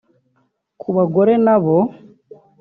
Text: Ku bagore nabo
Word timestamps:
Ku 0.81 0.87
bagore 0.95 1.33
nabo 1.45 1.77